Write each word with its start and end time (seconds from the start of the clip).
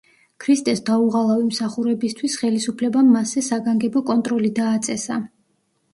ქრისტეს 0.43 0.79
დაუღალავი 0.87 1.43
მსახურებისთვის 1.49 2.37
ხელისუფლებამ 2.43 3.13
მასზე 3.17 3.47
საგანგებო 3.49 4.03
კონტროლი 4.11 4.55
დააწესა. 4.61 5.21